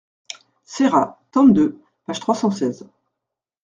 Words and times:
Serra, 0.65 1.19
tome 1.31 1.55
II, 1.55 1.73
page 2.07 2.19
trois 2.19 2.33
cent 2.33 2.49
seize. 2.49 2.87